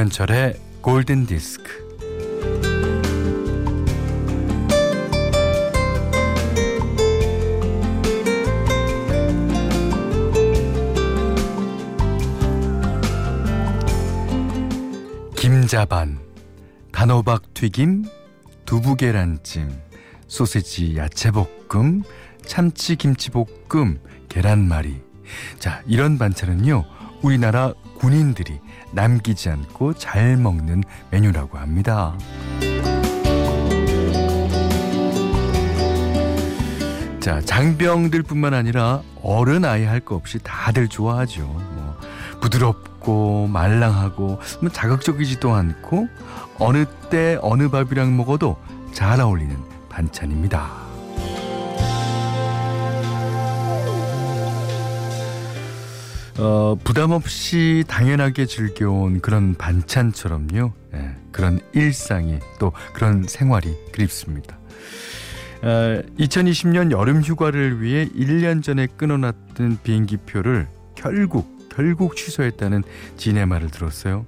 김현철의 0.00 0.54
골든 0.80 1.26
디스크. 1.26 1.68
김자반, 15.36 16.18
단호박 16.92 17.52
튀김, 17.52 18.06
두부 18.64 18.96
계란찜, 18.96 19.68
소세지 20.28 20.96
야채 20.96 21.30
볶음, 21.30 22.04
참치 22.46 22.96
김치 22.96 23.30
볶음, 23.30 23.98
계란말이. 24.30 25.02
자, 25.58 25.82
이런 25.86 26.16
반찬은요, 26.16 26.99
우리나라 27.22 27.72
군인들이 27.98 28.60
남기지 28.92 29.50
않고 29.50 29.94
잘 29.94 30.36
먹는 30.36 30.82
메뉴라고 31.10 31.58
합니다. 31.58 32.16
자, 37.20 37.40
장병들뿐만 37.42 38.54
아니라 38.54 39.02
어른 39.22 39.64
아이 39.64 39.84
할 39.84 40.00
거 40.00 40.14
없이 40.16 40.38
다들 40.42 40.88
좋아하죠. 40.88 41.42
뭐 41.42 41.96
부드럽고 42.40 43.46
말랑하고 43.48 44.40
뭐 44.62 44.70
자극적이지도 44.70 45.52
않고 45.52 46.08
어느 46.58 46.86
때 47.10 47.38
어느 47.42 47.68
밥이랑 47.68 48.16
먹어도 48.16 48.56
잘 48.92 49.20
어울리는 49.20 49.54
반찬입니다. 49.90 50.89
어, 56.40 56.74
부담 56.82 57.10
없이 57.10 57.84
당연하게 57.86 58.46
즐겨온 58.46 59.20
그런 59.20 59.54
반찬처럼요. 59.54 60.72
예, 60.94 61.14
그런 61.32 61.60
일상이 61.74 62.38
또 62.58 62.72
그런 62.94 63.26
생활이 63.28 63.76
그립습니다. 63.92 64.58
어, 65.62 66.02
2020년 66.18 66.92
여름 66.92 67.20
휴가를 67.20 67.82
위해 67.82 68.08
1년 68.08 68.62
전에 68.62 68.86
끊어놨던 68.86 69.80
비행기표를 69.82 70.66
결국 70.94 71.68
결국 71.70 72.16
취소했다는 72.16 72.84
진의 73.18 73.44
말을 73.44 73.70
들었어요. 73.70 74.24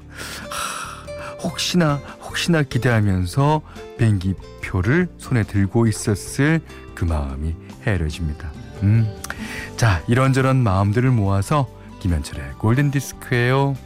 하, 0.50 1.36
혹시나 1.38 1.94
혹시나 2.20 2.62
기대하면서 2.62 3.62
비행기 3.96 4.34
표를 4.62 5.08
손에 5.16 5.44
들고 5.44 5.86
있었을 5.86 6.60
그 6.94 7.06
마음이 7.06 7.54
헤아려집니다. 7.86 8.52
음. 8.82 9.10
자, 9.78 10.02
이런저런 10.08 10.62
마음들을 10.62 11.10
모아서 11.10 11.81
김현철의 12.02 12.54
골든 12.58 12.90
디스크예요. 12.90 13.76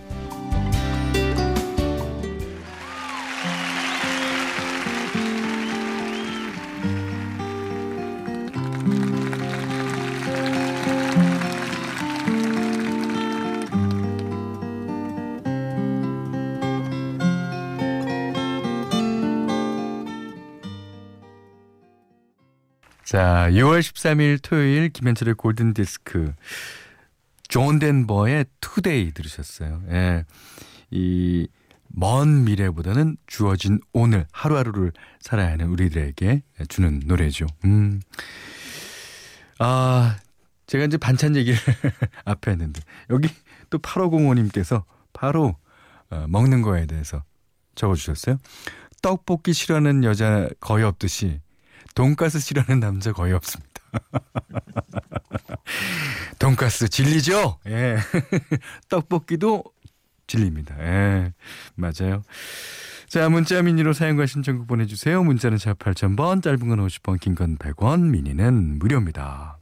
자, 23.04 23.48
6월 23.50 23.80
13일 23.80 24.38
토요일 24.42 24.88
김현철의 24.88 25.34
골든 25.34 25.74
디스크. 25.74 26.32
존 27.48 27.78
덴버의 27.78 28.46
Today 28.60 29.12
들으셨어요. 29.12 29.82
예. 29.90 30.24
이 30.90 31.48
먼 31.88 32.44
미래보다는 32.44 33.16
주어진 33.26 33.80
오늘 33.92 34.26
하루하루를 34.32 34.92
살아야 35.20 35.52
하는 35.52 35.68
우리들에게 35.68 36.42
주는 36.68 37.00
노래죠. 37.04 37.46
음. 37.64 38.00
아, 39.58 40.16
제가 40.66 40.84
이제 40.84 40.96
반찬 40.98 41.36
얘기를 41.36 41.58
앞에 42.24 42.50
했는데 42.52 42.82
여기 43.10 43.28
또 43.70 43.78
8505님께서 43.78 44.84
바로 45.12 45.56
어, 46.10 46.26
먹는 46.28 46.62
거에 46.62 46.86
대해서 46.86 47.24
적어 47.74 47.94
주셨어요. 47.94 48.36
떡볶이 49.00 49.52
싫어하는 49.52 50.04
여자 50.04 50.48
거의 50.60 50.84
없듯이 50.84 51.40
돈가스 51.94 52.40
싫어하는 52.40 52.80
남자 52.80 53.12
거의 53.12 53.32
없습니다. 53.32 53.72
돈가스 56.38 56.88
진리죠? 56.88 57.58
예. 57.66 57.98
떡볶이도 58.88 59.64
진리입니다. 60.26 60.76
예. 60.80 61.32
맞아요. 61.74 62.22
자, 63.08 63.28
문자 63.28 63.62
미니로 63.62 63.92
사용과 63.92 64.26
신청곡 64.26 64.66
보내주세요. 64.66 65.22
문자는 65.22 65.58
샵 65.58 65.78
8000번, 65.78 66.42
짧은 66.42 66.68
건 66.68 66.86
50원, 66.86 67.20
긴건 67.20 67.58
100원, 67.58 68.10
미니는 68.10 68.78
무료입니다. 68.78 69.58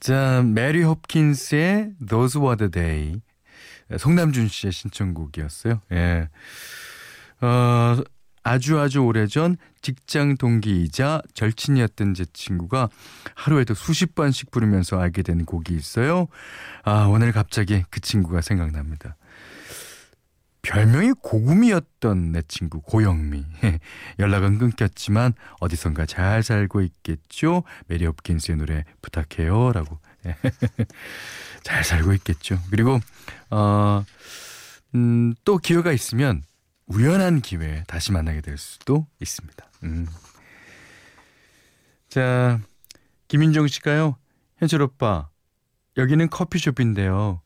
자, 0.00 0.42
메리 0.44 0.82
홉킨스의 0.82 1.92
Those 2.08 2.40
Were 2.40 2.56
the 2.56 2.70
Day. 2.70 3.22
송남준 3.96 4.48
씨의 4.48 4.72
신청곡이었어요. 4.72 5.80
예. 5.92 6.28
어, 7.40 8.02
아주 8.42 8.80
아주 8.80 9.00
오래전 9.00 9.58
직장 9.80 10.36
동기이자 10.36 11.22
절친이었던 11.34 12.14
제 12.14 12.24
친구가 12.32 12.88
하루에도 13.36 13.74
수십 13.74 14.16
번씩 14.16 14.50
부르면서 14.50 14.98
알게 14.98 15.22
된 15.22 15.44
곡이 15.44 15.72
있어요. 15.72 16.26
아, 16.82 17.04
오늘 17.04 17.30
갑자기 17.30 17.84
그 17.90 18.00
친구가 18.00 18.40
생각납니다. 18.40 19.16
별명이 20.62 21.12
고금이었던 21.22 22.32
내 22.32 22.42
친구 22.46 22.80
고영미. 22.80 23.44
연락은 24.18 24.58
끊겼지만 24.58 25.32
어디선가 25.60 26.06
잘 26.06 26.42
살고 26.42 26.82
있겠죠. 26.82 27.64
메리 27.86 28.06
홉킨스의 28.06 28.58
노래 28.58 28.84
부탁해요. 29.02 29.72
라고. 29.72 29.98
잘 31.62 31.82
살고 31.82 32.12
있겠죠. 32.14 32.58
그리고 32.70 33.00
어, 33.50 34.04
음, 34.94 35.34
또 35.44 35.58
기회가 35.58 35.92
있으면 35.92 36.42
우연한 36.86 37.40
기회에 37.40 37.84
다시 37.86 38.12
만나게 38.12 38.40
될 38.40 38.58
수도 38.58 39.06
있습니다. 39.20 39.70
음. 39.84 40.06
자, 42.08 42.60
김인정 43.28 43.68
씨가요. 43.68 44.16
현철 44.58 44.82
오빠, 44.82 45.28
여기는 45.96 46.28
커피숍인데요. 46.28 47.40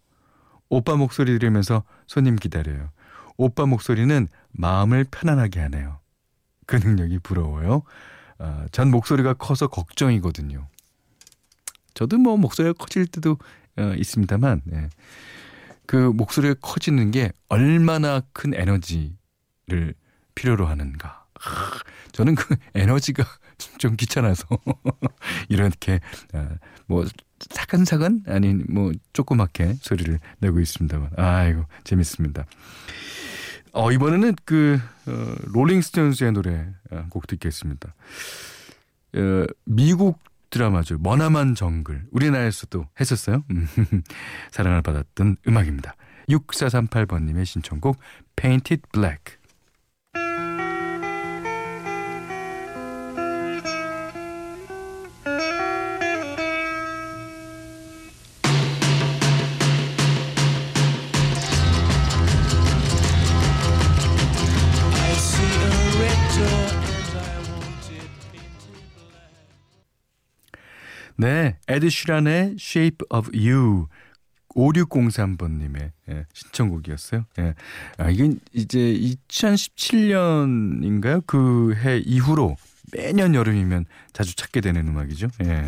오빠 0.68 0.96
목소리 0.96 1.38
들으면서 1.38 1.84
손님 2.06 2.36
기다려요. 2.36 2.90
오빠 3.36 3.66
목소리는 3.66 4.28
마음을 4.52 5.04
편안하게 5.10 5.60
하네요. 5.60 6.00
그 6.66 6.76
능력이 6.76 7.18
부러워요. 7.20 7.82
어, 8.38 8.66
전 8.72 8.90
목소리가 8.90 9.34
커서 9.34 9.68
걱정이거든요. 9.68 10.68
저도 11.94 12.18
뭐 12.18 12.36
목소리가 12.36 12.74
커질 12.74 13.06
때도 13.06 13.38
어, 13.76 13.94
있습니다만, 13.96 14.62
예. 14.72 14.88
그 15.86 15.96
목소리가 15.96 16.54
커지는 16.60 17.10
게 17.10 17.32
얼마나 17.48 18.20
큰 18.32 18.54
에너지를 18.54 19.94
필요로 20.34 20.66
하는가. 20.66 21.24
하, 21.38 21.80
저는 22.12 22.34
그 22.36 22.56
에너지가 22.74 23.24
좀 23.78 23.96
귀찮아서 23.96 24.46
이렇게 25.48 26.00
어, 26.32 26.48
뭐 26.86 27.04
사근사근 27.50 28.24
아닌 28.26 28.64
뭐 28.68 28.92
조그맣게 29.12 29.76
소리를 29.80 30.18
내고 30.38 30.60
있습니다만 30.60 31.10
아이고 31.16 31.64
재밌습니다. 31.84 32.44
어, 33.72 33.90
이번에는 33.90 34.36
그, 34.44 34.78
어, 35.06 35.34
롤링스톤스의 35.52 36.32
노래 36.32 36.66
어, 36.90 37.06
곡 37.10 37.26
듣겠습니다. 37.26 37.92
어, 39.16 39.46
미국 39.64 40.20
드라마죠. 40.50 40.98
머나만 40.98 41.56
정글. 41.56 42.04
우리나라에서도 42.12 42.86
했었어요. 43.00 43.42
사랑을 44.52 44.80
받았던 44.82 45.38
음악입니다. 45.48 45.96
6438번님의 46.28 47.44
신청곡 47.44 47.98
Painted 48.36 48.82
Black. 48.92 49.36
네, 71.24 71.56
에드 71.68 71.88
슈란의 71.88 72.56
Shape 72.60 73.06
of 73.08 73.30
You. 73.34 73.86
5603번님의 74.54 75.92
예, 76.10 76.26
신청곡이었어요. 76.34 77.24
예. 77.38 77.54
아, 77.96 78.10
이건 78.10 78.38
이제 78.52 78.78
2017년인가요? 78.78 81.26
그 81.26 81.74
해 81.76 81.96
이후로 82.04 82.58
매년 82.92 83.34
여름이면 83.34 83.86
자주 84.12 84.36
찾게 84.36 84.60
되는 84.60 84.86
음악이죠. 84.86 85.28
예. 85.44 85.64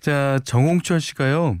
자, 0.00 0.40
정홍철 0.46 1.02
씨가요. 1.02 1.58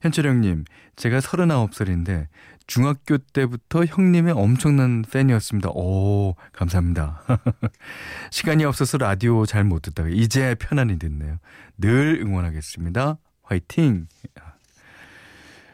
현철 0.00 0.26
형님, 0.26 0.64
제가 0.96 1.20
39살인데 1.20 2.28
중학교 2.66 3.18
때부터 3.18 3.84
형님의 3.84 4.32
엄청난 4.32 5.02
팬이었습니다. 5.02 5.70
오, 5.70 6.36
감사합니다. 6.52 7.22
시간이 8.30 8.64
없어서 8.64 8.98
라디오 8.98 9.44
잘 9.46 9.64
못 9.64 9.82
듣다가 9.82 10.08
이제 10.08 10.54
편안히 10.54 10.98
듣네요. 10.98 11.38
늘 11.78 12.20
응원하겠습니다. 12.22 13.18
화이팅! 13.42 14.06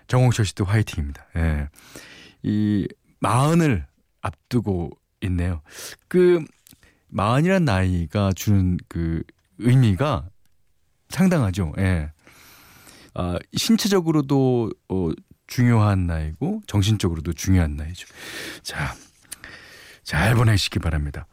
정홍철 0.08 0.44
씨도 0.46 0.64
화이팅입니다. 0.64 1.26
예. 1.36 1.68
이 2.42 2.86
마흔을 3.20 3.86
앞두고 4.22 4.90
있네요. 5.22 5.62
그 6.08 6.44
마흔이란 7.08 7.64
나이가 7.64 8.32
주는 8.34 8.76
그 8.88 9.22
의미가 9.58 10.28
상당하죠. 11.08 11.72
예. 11.78 12.10
아, 13.14 13.38
신체적으로도 13.56 14.70
어, 14.88 15.08
중요한 15.46 16.06
나이고 16.06 16.62
정신적으로도 16.66 17.32
중요한 17.32 17.76
나이죠. 17.76 18.06
자, 18.62 18.94
잘 20.02 20.34
보내시기 20.34 20.78
바랍니다. 20.78 21.26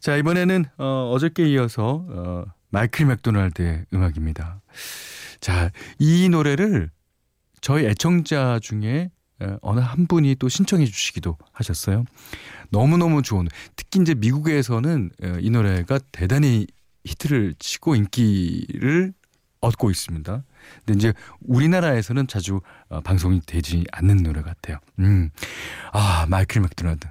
자, 0.00 0.16
이번에는 0.16 0.64
어, 0.78 1.10
어저께 1.14 1.48
이어서 1.50 2.04
어, 2.08 2.44
마이클 2.70 3.06
맥도날드의 3.06 3.86
음악입니다. 3.92 4.60
자, 5.40 5.70
이 5.98 6.28
노래를 6.28 6.90
저희 7.60 7.86
애청자 7.86 8.58
중에 8.60 9.10
어느 9.60 9.80
한 9.80 10.06
분이 10.06 10.36
또 10.36 10.48
신청해 10.48 10.86
주시기도 10.86 11.36
하셨어요. 11.52 12.04
너무너무 12.70 13.22
좋은 13.22 13.46
특히 13.76 14.00
이제 14.00 14.14
미국에서는 14.14 15.10
이 15.40 15.50
노래가 15.50 15.98
대단히 16.12 16.66
히트를 17.04 17.54
치고 17.58 17.94
인기를 17.94 19.12
얻고 19.60 19.90
있습니다. 19.90 20.44
근데 20.84 20.98
이제 20.98 21.12
우리나라에서는 21.40 22.26
자주 22.26 22.60
어, 22.88 23.00
방송이 23.00 23.40
되지 23.46 23.84
않는 23.92 24.18
노래 24.18 24.42
같아요. 24.42 24.78
음. 24.98 25.30
아, 25.92 26.26
마이클 26.28 26.60
맥도날드. 26.60 27.08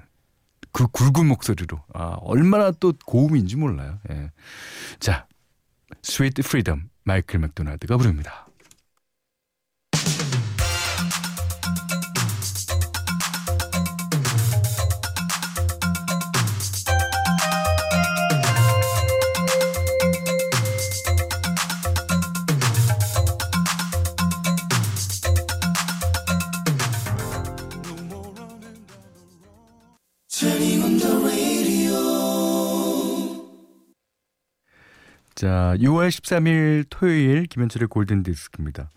그 0.72 0.88
굵은 0.88 1.26
목소리로. 1.26 1.80
아, 1.94 2.16
얼마나 2.20 2.72
또 2.72 2.92
고음인지 3.06 3.56
몰라요. 3.56 4.00
예. 4.10 4.30
자, 4.98 5.26
Sweet 6.02 6.42
Freedom 6.42 6.90
마이클 7.04 7.38
맥도날드가 7.38 7.96
부릅니다. 7.96 8.43
자, 35.44 35.76
6월 35.78 36.08
13일 36.08 36.86
토요일 36.88 37.44
김현철의 37.44 37.88
골든 37.88 38.22
디스크입니다. 38.22 38.88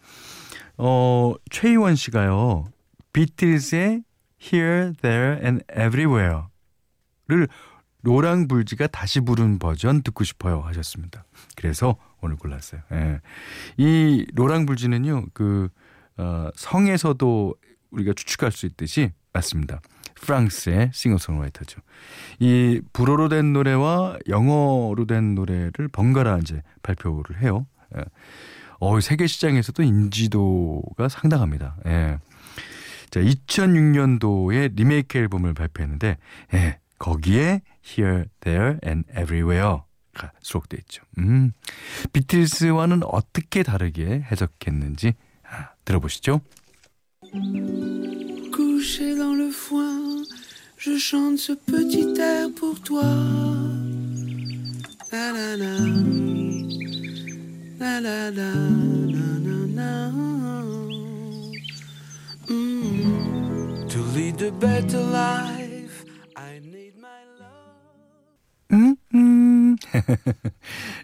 어, 0.78 1.34
최희원 1.52 1.98
씨가요. 1.98 2.72
비틀즈의 3.12 4.04
Here, 4.42 4.94
There 5.02 5.42
and 5.44 5.66
Everywhere를 5.70 7.50
로랑 8.02 8.48
불지가 8.48 8.88
다시 8.88 9.20
부른 9.20 9.60
버전 9.60 10.04
듣고 10.04 10.24
싶어요 10.24 10.62
하셨습니다. 10.62 11.26
그래서 11.58 11.98
오늘 12.22 12.38
골랐어요. 12.38 12.80
예. 12.94 13.20
이 13.76 14.26
로랑 14.34 14.66
불지는요. 14.66 15.26
그 15.34 15.68
어, 16.16 16.50
성에서도 16.56 17.56
우리가 17.92 18.14
추측할 18.14 18.54
수 18.54 18.66
있듯이 18.68 19.12
맞습니다. 19.34 19.82
프랑스의 20.22 20.92
싱어송라이터죠. 20.94 21.82
이 22.40 22.82
불어로 22.94 23.30
된 23.30 23.54
노래와 23.54 24.18
영어로 24.28 25.06
된 25.06 25.36
노래를 25.36 25.88
번갈아 25.92 26.40
이제 26.40 26.62
발표를 26.84 27.42
해요. 27.42 27.66
예. 27.98 28.04
어, 28.80 29.00
세계 29.00 29.28
시장에서도 29.28 29.82
인지도가 29.84 31.10
상당합니다. 31.10 31.78
예. 31.88 32.20
자, 33.10 33.22
2006년도에 33.22 34.76
리메이크 34.76 35.18
앨범을 35.18 35.54
발표했는데, 35.54 36.18
예, 36.54 36.80
거기에 37.00 37.62
Here, 37.86 38.26
There 38.42 38.78
and 38.86 39.10
Everywhere가 39.12 39.86
수록돼 40.42 40.78
있죠. 40.82 41.04
음, 41.20 41.54
비틀스와는 42.12 43.04
어떻게 43.04 43.64
다르게 43.64 44.26
해석했는지 44.30 45.14
아, 45.50 45.70
들어보시죠. 45.86 46.42
couché 48.58 49.16
dans 49.16 49.36
le 49.36 49.50
foin, 49.50 50.07
je 50.78 50.98
chante 50.98 51.38
ce 51.38 51.54
petit 51.54 52.14
air 52.20 52.50
pour 52.56 52.80
toi. 52.82 53.04
La 55.12 55.32
la 55.32 55.58
la, 55.58 55.74
la 57.80 58.00
la 58.02 58.32
la, 58.32 58.54
na 59.46 59.58
na. 59.78 60.12
Mm. 62.50 63.88
To 63.90 64.00
lead 64.16 64.42
a 64.42 64.52
better 64.52 65.02
life, 65.02 66.06
I 66.36 66.60
need 66.60 66.94
my 66.98 67.24
love. 67.40 68.74
음, 68.74 68.96
음. 69.16 69.76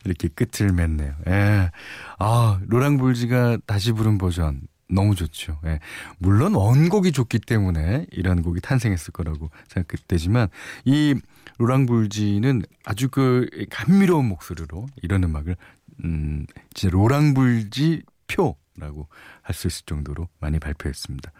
이렇게 0.06 0.27
끝을 0.27 0.72
맺네요. 0.74 1.15
예. 1.27 1.72
아, 2.20 2.60
로랑불지가 2.68 3.60
다시 3.65 3.92
부른 3.94 4.18
버전. 4.18 4.62
너무 4.90 5.16
좋죠. 5.16 5.60
예. 5.66 5.80
물론 6.18 6.54
원곡이 6.56 7.12
좋기 7.12 7.40
때문에 7.40 8.06
이런 8.12 8.42
곡이 8.42 8.62
탄생했을 8.62 9.12
거라고 9.12 9.50
생각되지만 9.68 10.50
이 10.86 11.16
로랑불지는 11.58 12.63
아주 12.86 13.10
그 13.10 13.48
감미로운 13.70 14.25
목소리로 14.25 14.88
이런 15.02 15.24
음악을 15.24 15.56
음 16.04 16.46
진짜 16.74 16.92
로랑불지 16.92 18.04
표라고 18.28 19.08
할 19.42 19.56
수 19.56 19.68
있을 19.68 19.84
정도로 19.86 20.30
많이 20.40 20.60
발표했습니다. 20.60 21.32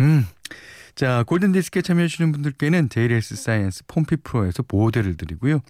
음. 0.00 0.26
자, 0.94 1.24
골든 1.26 1.52
디스크에 1.52 1.82
참여해 1.82 2.06
주시는 2.06 2.32
분들께는 2.32 2.90
JLS 2.90 3.36
사이언스 3.36 3.84
폼피 3.88 4.16
프로에서 4.16 4.62
보호대를 4.62 5.16
드리고요. 5.16 5.60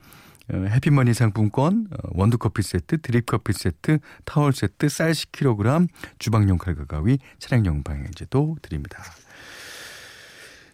어, 0.53 0.57
해피머니 0.57 1.15
상품권, 1.15 1.89
어, 1.91 2.09
원두커피 2.13 2.63
세트, 2.63 3.01
드립커피 3.01 3.53
세트, 3.53 3.99
타월 4.25 4.53
세트, 4.53 4.89
쌀 4.89 5.13
10kg, 5.13 5.89
주방용 6.19 6.59
칼과 6.59 6.85
가위, 6.85 7.19
차량용 7.39 7.83
방향제도 7.83 8.57
드립니다. 8.63 9.03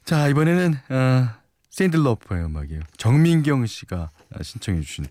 자, 0.04 0.28
이번에는 0.28 0.75
어, 0.90 1.28
신디 1.70 2.01
로퍼의 2.01 2.44
음악이에요. 2.47 2.80
정민경 2.97 3.66
씨가 3.66 4.11
신청해 4.42 4.80
주신 4.80 5.06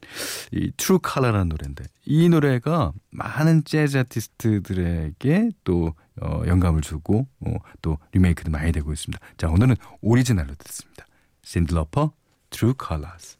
이 0.51 0.71
트루 0.75 0.99
칼라라는 0.99 1.47
노래인데 1.49 1.85
이 2.05 2.27
노래가 2.27 2.91
많은 3.11 3.63
재즈 3.63 3.97
아티스트들에게 3.97 5.51
또 5.63 5.93
어, 6.21 6.41
영감을 6.45 6.81
주고 6.81 7.27
어, 7.39 7.53
또 7.81 7.97
리메이크도 8.11 8.51
많이 8.51 8.71
되고 8.71 8.91
있습니다. 8.91 9.23
자, 9.37 9.47
오늘은 9.47 9.75
오리지널로 10.01 10.55
듣습니다. 10.55 11.05
샌들러퍼 11.43 12.11
트루 12.49 12.73
칼라스 12.73 13.37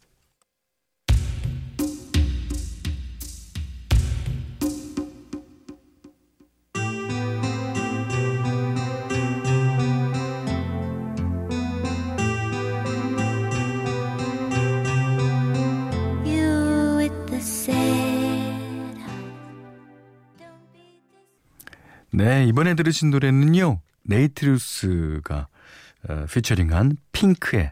네, 22.28 22.46
이번에 22.46 22.74
들으신 22.74 23.10
노래는요. 23.10 23.80
네이트 24.04 24.70
루스가 24.70 25.48
어, 26.10 26.26
피처링한 26.30 26.98
핑크의 27.14 27.72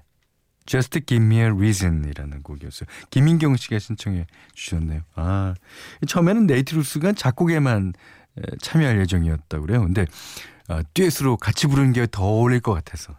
Just 0.65 1.01
Give 1.05 1.25
Me 1.25 1.39
a 1.39 1.47
Reason이라는 1.47 2.41
곡이었어요. 2.41 2.87
김인경 3.09 3.57
씨가 3.57 3.79
신청해 3.79 4.25
주셨네요. 4.53 5.01
아, 5.15 5.55
처음에는 6.07 6.47
네이트 6.47 6.77
루스가 6.77 7.11
작곡에만 7.11 7.95
참여할 8.61 8.97
예정이었다고 9.01 9.65
그래요. 9.65 9.81
근데 9.81 10.05
어, 10.69 10.79
듀엣으로 10.93 11.35
같이 11.35 11.67
부르는 11.67 11.91
게 11.91 12.07
더 12.09 12.23
어울릴 12.23 12.61
것 12.61 12.71
같아서 12.73 13.13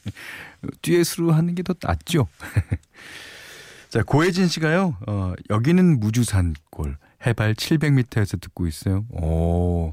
듀엣으로 0.80 1.32
하는 1.32 1.54
게 1.54 1.62
더 1.64 1.74
낫죠. 1.82 2.28
자 3.90 4.02
고혜진 4.02 4.48
씨가요. 4.48 4.96
어, 5.06 5.34
여기는 5.50 6.00
무주산골 6.00 6.96
해발 7.26 7.52
700m에서 7.56 8.40
듣고 8.40 8.66
있어요. 8.66 9.04
오. 9.10 9.92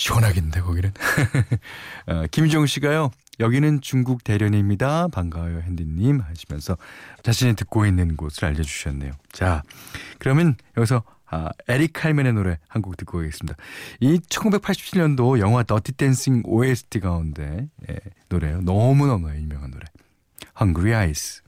시원하겠는데 0.00 0.62
거기는. 0.62 0.92
어, 2.08 2.24
김희정 2.30 2.64
씨가요. 2.64 3.10
여기는 3.38 3.80
중국 3.82 4.24
대련입니다. 4.24 5.08
반가워요, 5.08 5.60
핸디님 5.60 6.20
하시면서 6.20 6.76
자신이 7.22 7.54
듣고 7.54 7.84
있는 7.84 8.16
곳을 8.16 8.46
알려주셨네요. 8.46 9.12
자, 9.32 9.62
그러면 10.18 10.56
여기서 10.76 11.02
아, 11.32 11.50
에릭 11.68 11.92
칼맨의 11.92 12.32
노래 12.32 12.58
한 12.68 12.80
곡 12.82 12.96
듣고 12.96 13.18
오겠습니다. 13.18 13.56
이 14.00 14.18
1987년도 14.18 15.38
영화 15.38 15.62
더티 15.62 15.92
댄싱 15.92 16.42
OST 16.46 17.00
가운데 17.00 17.68
예, 17.90 17.96
노래요. 18.30 18.62
너무너무 18.62 19.30
유명한 19.34 19.70
노래. 19.70 19.84
Hungry 20.60 20.94
Eyes. 20.94 21.42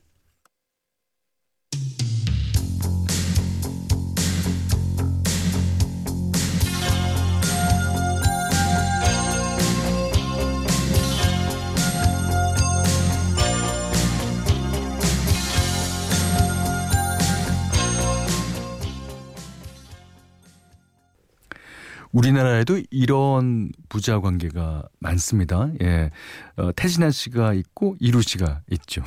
우리나라에도 22.12 22.80
이런 22.90 23.70
부자 23.88 24.20
관계가 24.20 24.84
많습니다. 25.00 25.70
예. 25.82 26.10
어, 26.56 26.70
태진아 26.72 27.10
씨가 27.10 27.54
있고 27.54 27.96
이루 28.00 28.22
씨가 28.22 28.62
있죠. 28.70 29.02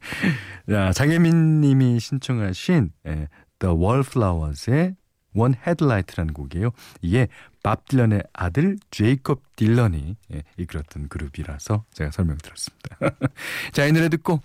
자, 0.70 0.92
장혜민 0.92 1.60
님이 1.60 1.98
신청하신 1.98 2.92
예, 3.06 3.28
The 3.58 3.76
Wallflowers의 3.76 4.96
One 5.34 5.54
Headlight라는 5.66 6.32
곡이에요. 6.32 6.70
이게 7.02 7.28
밥 7.62 7.86
딜런의 7.86 8.22
아들 8.32 8.76
제이콥 8.90 9.56
딜런이 9.56 10.16
예, 10.32 10.42
이끌었던 10.56 11.08
그룹이라서 11.08 11.84
제가 11.92 12.10
설명드렸습니다. 12.12 12.96
자, 13.72 13.86
이 13.86 13.92
노래 13.92 14.08
듣고 14.08 14.40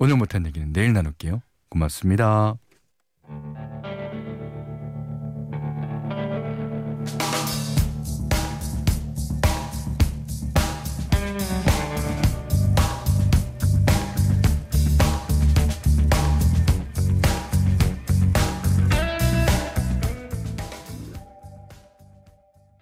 오늘 0.00 0.16
못한 0.16 0.46
얘기는 0.46 0.72
내일 0.72 0.92
나눌게요. 0.92 1.42
고맙습니다. 1.70 2.56